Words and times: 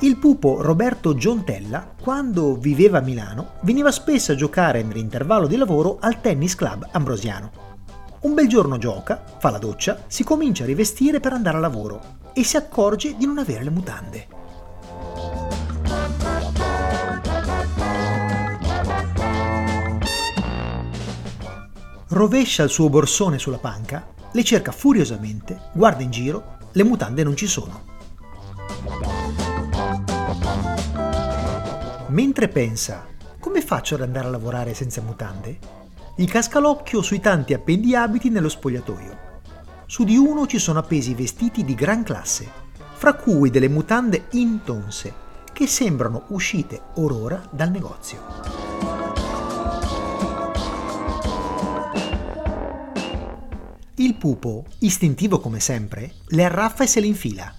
Il 0.00 0.16
pupo 0.18 0.62
Roberto 0.62 1.14
Giontella, 1.14 1.94
quando 2.00 2.56
viveva 2.56 2.98
a 2.98 3.02
Milano, 3.02 3.54
veniva 3.62 3.90
spesso 3.90 4.32
a 4.32 4.34
giocare 4.34 4.82
nell'intervallo 4.82 5.46
di 5.46 5.56
lavoro 5.56 5.98
al 6.00 6.20
tennis 6.20 6.54
club 6.54 6.88
ambrosiano. 6.92 7.50
Un 8.22 8.34
bel 8.34 8.46
giorno 8.46 8.78
gioca, 8.78 9.22
fa 9.38 9.50
la 9.50 9.58
doccia, 9.58 10.04
si 10.06 10.22
comincia 10.22 10.62
a 10.64 10.66
rivestire 10.66 11.18
per 11.18 11.32
andare 11.32 11.56
a 11.56 11.60
lavoro 11.60 12.18
e 12.32 12.44
si 12.44 12.56
accorge 12.56 13.16
di 13.16 13.26
non 13.26 13.38
avere 13.38 13.64
le 13.64 13.70
mutande. 13.70 14.41
Rovescia 22.12 22.62
il 22.62 22.68
suo 22.68 22.90
borsone 22.90 23.38
sulla 23.38 23.56
panca, 23.56 24.06
le 24.32 24.44
cerca 24.44 24.70
furiosamente, 24.70 25.70
guarda 25.72 26.02
in 26.02 26.10
giro, 26.10 26.58
le 26.72 26.82
mutande 26.82 27.22
non 27.24 27.34
ci 27.34 27.46
sono. 27.46 27.84
Mentre 32.08 32.48
pensa, 32.48 33.06
come 33.40 33.62
faccio 33.62 33.94
ad 33.94 34.02
andare 34.02 34.26
a 34.26 34.30
lavorare 34.30 34.74
senza 34.74 35.00
mutande? 35.00 35.58
Gli 36.14 36.26
casca 36.26 36.58
l'occhio 36.58 37.00
sui 37.00 37.18
tanti 37.18 37.54
appendiabiti 37.54 38.28
nello 38.28 38.50
spogliatoio. 38.50 39.18
Su 39.86 40.04
di 40.04 40.18
uno 40.18 40.46
ci 40.46 40.58
sono 40.58 40.80
appesi 40.80 41.14
vestiti 41.14 41.64
di 41.64 41.74
gran 41.74 42.02
classe, 42.02 42.46
fra 42.92 43.14
cui 43.14 43.48
delle 43.48 43.68
mutande 43.68 44.26
intonse, 44.32 45.14
che 45.50 45.66
sembrano 45.66 46.24
uscite 46.28 46.78
or 46.96 47.12
ora 47.12 47.42
dal 47.50 47.70
negozio. 47.70 48.61
Il 53.96 54.14
pupo, 54.14 54.64
istintivo 54.78 55.38
come 55.38 55.60
sempre, 55.60 56.12
le 56.28 56.44
arraffa 56.44 56.84
e 56.84 56.86
se 56.86 57.00
le 57.00 57.06
infila. 57.06 57.52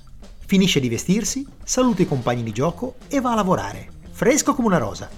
Finisce 0.45 0.79
di 0.79 0.89
vestirsi, 0.89 1.45
saluta 1.63 2.01
i 2.01 2.07
compagni 2.07 2.43
di 2.43 2.51
gioco 2.51 2.95
e 3.07 3.21
va 3.21 3.31
a 3.31 3.35
lavorare 3.35 3.93
fresco 4.13 4.53
come 4.53 4.67
una 4.67 4.77
rosa. 4.77 5.09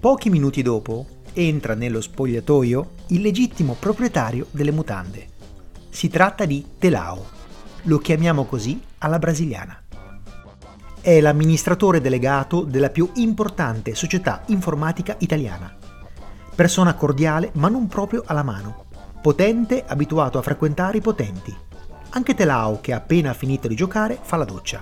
Pochi 0.00 0.28
minuti 0.28 0.62
dopo 0.62 1.06
entra 1.32 1.74
nello 1.74 2.00
spogliatoio 2.00 2.90
il 3.08 3.22
legittimo 3.22 3.76
proprietario 3.78 4.48
delle 4.50 4.72
mutande. 4.72 5.28
Si 5.88 6.08
tratta 6.08 6.44
di 6.44 6.64
Telao, 6.78 7.24
lo 7.82 7.98
chiamiamo 7.98 8.44
così 8.44 8.80
alla 8.98 9.18
brasiliana. 9.18 9.82
È 11.00 11.20
l'amministratore 11.20 12.00
delegato 12.00 12.62
della 12.62 12.90
più 12.90 13.10
importante 13.14 13.94
società 13.94 14.42
informatica 14.46 15.14
italiana. 15.20 15.83
Persona 16.54 16.94
cordiale 16.94 17.50
ma 17.54 17.68
non 17.68 17.86
proprio 17.86 18.22
alla 18.26 18.42
mano. 18.42 18.84
Potente, 19.20 19.84
abituato 19.86 20.38
a 20.38 20.42
frequentare 20.42 20.98
i 20.98 21.00
potenti 21.00 21.56
anche 22.16 22.34
Telao, 22.34 22.80
che 22.80 22.92
ha 22.92 22.96
appena 22.96 23.34
finito 23.34 23.66
di 23.66 23.74
giocare, 23.74 24.18
fa 24.22 24.36
la 24.36 24.44
doccia. 24.44 24.80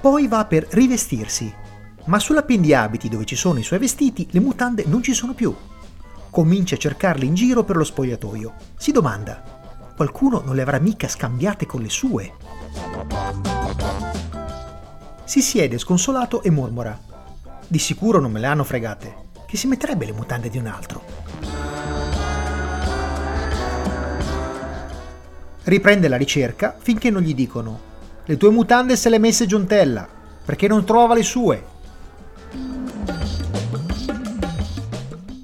Poi 0.00 0.26
va 0.26 0.46
per 0.46 0.66
rivestirsi, 0.70 1.52
ma 2.06 2.18
sull'appendiabiti 2.18 3.10
dove 3.10 3.26
ci 3.26 3.36
sono 3.36 3.58
i 3.58 3.62
suoi 3.62 3.78
vestiti 3.78 4.26
le 4.30 4.40
mutande 4.40 4.84
non 4.86 5.02
ci 5.02 5.12
sono 5.12 5.34
più. 5.34 5.54
Comincia 6.30 6.76
a 6.76 6.78
cercarle 6.78 7.26
in 7.26 7.34
giro 7.34 7.62
per 7.62 7.76
lo 7.76 7.84
spogliatoio. 7.84 8.54
Si 8.76 8.90
domanda, 8.90 9.42
qualcuno 9.94 10.40
non 10.42 10.54
le 10.54 10.62
avrà 10.62 10.78
mica 10.78 11.08
scambiate 11.08 11.66
con 11.66 11.82
le 11.82 11.90
sue? 11.90 12.32
Si 15.24 15.42
siede 15.42 15.76
sconsolato 15.76 16.42
e 16.42 16.48
mormora, 16.50 16.98
di 17.70 17.78
sicuro 17.78 18.18
non 18.18 18.32
me 18.32 18.40
le 18.40 18.46
hanno 18.46 18.64
fregate, 18.64 19.28
che 19.46 19.56
si 19.56 19.68
metterebbe 19.68 20.04
le 20.04 20.12
mutande 20.12 20.50
di 20.50 20.58
un 20.58 20.66
altro. 20.66 21.04
Riprende 25.62 26.08
la 26.08 26.16
ricerca 26.16 26.74
finché 26.76 27.10
non 27.10 27.22
gli 27.22 27.32
dicono 27.32 27.78
le 28.24 28.36
tue 28.36 28.50
mutande 28.50 28.96
se 28.96 29.08
le 29.08 29.18
messe 29.18 29.46
Giontella, 29.46 30.08
perché 30.44 30.66
non 30.66 30.84
trova 30.84 31.14
le 31.14 31.22
sue. 31.22 31.64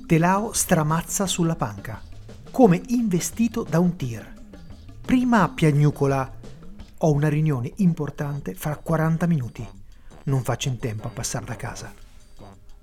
Telao 0.05 0.53
stramazza 0.53 1.29
sulla 1.29 1.55
panca, 1.55 2.03
come 2.51 2.83
investito 2.89 3.65
da 3.69 3.79
un 3.79 3.95
tir. 3.95 4.35
Prima 5.01 5.49
piagnucola, 5.49 6.29
ho 6.99 7.13
una 7.13 7.29
riunione 7.29 7.73
importante 7.77 8.55
fra 8.55 8.77
40 8.77 9.27
minuti, 9.27 9.69
non 10.25 10.43
faccio 10.43 10.69
in 10.69 10.81
tempo 10.81 11.07
a 11.07 11.11
passare 11.11 11.45
da 11.45 11.55
casa. 11.55 12.06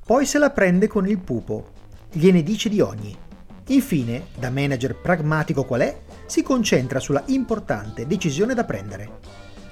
Poi 0.05 0.25
se 0.25 0.37
la 0.37 0.49
prende 0.49 0.87
con 0.87 1.07
il 1.07 1.17
pupo, 1.17 1.69
gliene 2.11 2.43
dice 2.43 2.67
di 2.67 2.81
ogni. 2.81 3.15
Infine, 3.67 4.25
da 4.37 4.49
manager 4.49 4.99
pragmatico 4.99 5.63
qual 5.63 5.79
è, 5.79 5.97
si 6.25 6.43
concentra 6.43 6.99
sulla 6.99 7.23
importante 7.27 8.05
decisione 8.05 8.53
da 8.53 8.65
prendere. 8.65 9.19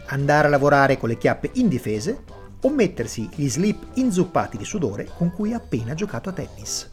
Andare 0.05 0.47
a 0.47 0.49
lavorare 0.49 0.97
con 0.97 1.09
le 1.09 1.17
chiappe 1.17 1.49
indifese 1.55 2.23
o 2.61 2.69
mettersi 2.69 3.29
gli 3.35 3.49
slip 3.49 3.87
inzuppati 3.95 4.55
di 4.55 4.63
sudore 4.63 5.09
con 5.17 5.33
cui 5.33 5.51
ha 5.51 5.57
appena 5.57 5.93
giocato 5.95 6.29
a 6.29 6.31
tennis. 6.31 6.89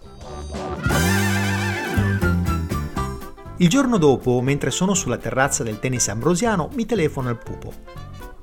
Il 3.58 3.68
giorno 3.68 3.98
dopo, 3.98 4.40
mentre 4.40 4.72
sono 4.72 4.94
sulla 4.94 5.16
terrazza 5.16 5.62
del 5.62 5.78
tennis 5.78 6.08
ambrosiano, 6.08 6.70
mi 6.74 6.86
telefono 6.86 7.28
al 7.28 7.38
pupo. 7.38 7.72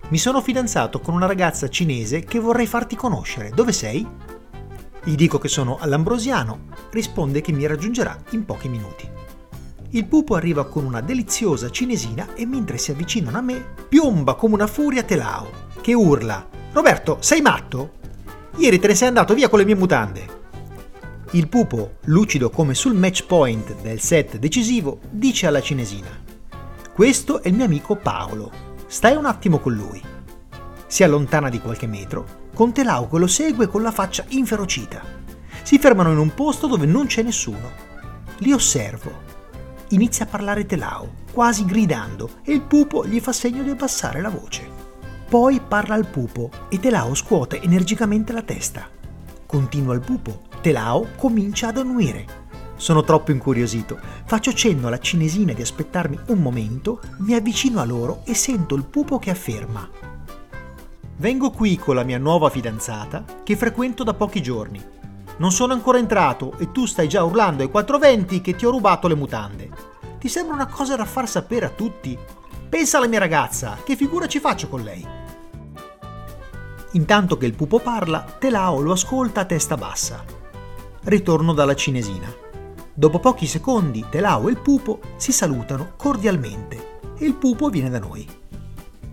Mi 0.07 0.17
sono 0.17 0.39
fidanzato 0.41 1.01
con 1.01 1.13
una 1.13 1.25
ragazza 1.25 1.67
cinese 1.67 2.21
che 2.21 2.39
vorrei 2.39 2.67
farti 2.67 2.95
conoscere. 2.95 3.49
Dove 3.49 3.73
sei? 3.73 4.07
Gli 5.07 5.13
dico 5.13 5.37
che 5.37 5.47
sono 5.47 5.77
all'ambrosiano. 5.79 6.61
Risponde 6.89 7.39
che 7.41 7.51
mi 7.51 7.67
raggiungerà 7.67 8.23
in 8.31 8.43
pochi 8.43 8.67
minuti. 8.67 9.07
Il 9.91 10.05
pupo 10.05 10.33
arriva 10.33 10.65
con 10.65 10.83
una 10.83 10.99
deliziosa 10.99 11.69
cinesina 11.69 12.33
e 12.33 12.47
mentre 12.47 12.79
si 12.79 12.89
avvicinano 12.89 13.37
a 13.37 13.41
me, 13.41 13.63
piomba 13.87 14.33
come 14.33 14.55
una 14.55 14.65
furia 14.65 15.03
Telao, 15.03 15.51
che 15.79 15.93
urla: 15.93 16.49
Roberto, 16.71 17.17
sei 17.19 17.41
matto? 17.41 17.91
Ieri 18.55 18.79
te 18.79 18.87
ne 18.87 18.95
sei 18.95 19.09
andato 19.09 19.35
via 19.35 19.47
con 19.47 19.59
le 19.59 19.65
mie 19.65 19.75
mutande. 19.75 20.27
Il 21.31 21.49
pupo, 21.49 21.97
lucido 22.05 22.49
come 22.49 22.73
sul 22.73 22.95
match 22.95 23.25
point 23.25 23.79
del 23.81 23.99
set 23.99 24.39
decisivo, 24.39 25.01
dice 25.11 25.45
alla 25.45 25.61
cinesina: 25.61 26.09
Questo 26.91 27.43
è 27.43 27.49
il 27.49 27.53
mio 27.53 27.65
amico 27.65 27.95
Paolo. 27.95 28.51
Stai 28.87 29.15
un 29.15 29.25
attimo 29.25 29.59
con 29.59 29.73
lui. 29.73 30.01
Si 30.95 31.03
allontana 31.03 31.49
di 31.49 31.59
qualche 31.59 31.87
metro, 31.87 32.47
con 32.53 32.71
Telao 32.71 33.09
che 33.09 33.17
lo 33.17 33.27
segue 33.27 33.67
con 33.67 33.81
la 33.81 33.91
faccia 33.91 34.23
inferocita. 34.29 35.01
Si 35.61 35.77
fermano 35.77 36.13
in 36.13 36.17
un 36.17 36.33
posto 36.33 36.67
dove 36.67 36.85
non 36.85 37.07
c'è 37.07 37.21
nessuno. 37.21 37.69
Li 38.37 38.53
osservo 38.53 39.11
inizia 39.89 40.23
a 40.23 40.29
parlare 40.29 40.65
Telao, 40.65 41.15
quasi 41.33 41.65
gridando, 41.65 42.35
e 42.43 42.53
il 42.53 42.61
pupo 42.61 43.05
gli 43.05 43.19
fa 43.19 43.33
segno 43.33 43.61
di 43.61 43.71
abbassare 43.71 44.21
la 44.21 44.29
voce. 44.29 44.69
Poi 45.27 45.59
parla 45.59 45.95
al 45.95 46.07
pupo 46.07 46.49
e 46.69 46.79
Telao 46.79 47.13
scuote 47.13 47.61
energicamente 47.61 48.31
la 48.31 48.43
testa. 48.43 48.87
Continua 49.45 49.95
il 49.95 49.99
pupo, 49.99 50.43
Telao 50.61 51.09
comincia 51.17 51.67
ad 51.67 51.77
annuire. 51.77 52.25
Sono 52.77 53.03
troppo 53.03 53.31
incuriosito, 53.31 53.99
faccio 54.23 54.53
cenno 54.53 54.87
alla 54.87 54.99
cinesina 54.99 55.51
di 55.51 55.61
aspettarmi 55.61 56.17
un 56.27 56.37
momento, 56.37 57.01
mi 57.17 57.33
avvicino 57.33 57.81
a 57.81 57.83
loro 57.83 58.21
e 58.23 58.33
sento 58.33 58.75
il 58.75 58.85
pupo 58.85 59.19
che 59.19 59.29
afferma. 59.29 60.13
Vengo 61.17 61.49
qui 61.49 61.77
con 61.77 61.95
la 61.95 62.03
mia 62.03 62.17
nuova 62.17 62.49
fidanzata 62.49 63.23
che 63.43 63.55
frequento 63.55 64.03
da 64.03 64.13
pochi 64.13 64.41
giorni 64.41 64.83
non 65.37 65.51
sono 65.51 65.71
ancora 65.71 65.97
entrato 65.97 66.57
e 66.57 66.73
tu 66.73 66.85
stai 66.85 67.07
già 67.07 67.23
urlando 67.23 67.63
ai 67.63 67.69
420 67.69 68.41
che 68.41 68.53
ti 68.55 68.65
ho 68.65 68.71
rubato 68.71 69.07
le 69.07 69.15
mutande. 69.15 69.69
Ti 70.19 70.27
sembra 70.27 70.55
una 70.55 70.67
cosa 70.67 70.97
da 70.97 71.05
far 71.05 71.29
sapere 71.29 71.65
a 71.65 71.69
tutti? 71.69 72.17
Pensa 72.67 72.97
alla 72.97 73.07
mia 73.07 73.19
ragazza, 73.19 73.77
che 73.85 73.95
figura 73.95 74.27
ci 74.27 74.39
faccio 74.39 74.67
con 74.67 74.81
lei? 74.81 75.07
Intanto 76.91 77.37
che 77.37 77.45
il 77.45 77.55
pupo 77.55 77.79
parla, 77.79 78.25
Telao 78.37 78.81
lo 78.81 78.91
ascolta 78.91 79.41
a 79.41 79.45
testa 79.45 79.77
bassa. 79.77 80.21
Ritorno 81.03 81.53
dalla 81.53 81.75
cinesina. 81.75 82.27
Dopo 82.93 83.19
pochi 83.19 83.45
secondi, 83.45 84.05
Telao 84.09 84.47
e 84.47 84.51
il 84.51 84.59
pupo 84.59 84.99
si 85.15 85.31
salutano 85.31 85.93
cordialmente 85.95 86.99
e 87.17 87.25
il 87.25 87.35
pupo 87.35 87.69
viene 87.69 87.89
da 87.89 87.99
noi. 87.99 88.27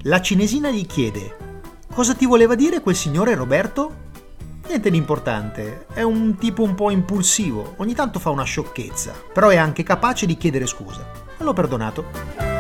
La 0.03 0.21
cinesina 0.21 0.71
gli 0.71 0.87
chiede: 0.87 1.52
Cosa 1.93 2.15
ti 2.15 2.25
voleva 2.25 2.55
dire 2.55 2.81
quel 2.81 2.97
signore 2.97 3.35
Roberto? 3.35 4.11
Niente 4.67 4.91
di 4.91 4.97
importante, 4.97 5.85
è 5.93 6.01
un 6.01 6.37
tipo 6.37 6.63
un 6.63 6.75
po' 6.75 6.91
impulsivo, 6.91 7.75
ogni 7.77 7.93
tanto 7.93 8.19
fa 8.19 8.31
una 8.31 8.45
sciocchezza, 8.45 9.13
però 9.31 9.51
è 9.51 9.57
anche 9.57 9.83
capace 9.83 10.25
di 10.25 10.39
chiedere 10.39 10.67
scusa. 10.67 11.05
L'ho 11.37 11.53
perdonato. 11.53 12.52